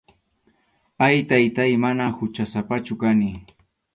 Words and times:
Ay, 1.07 1.17
Taytáy, 1.29 1.73
manam 1.83 2.11
huchasapachu 2.21 2.93
kani. 3.03 3.29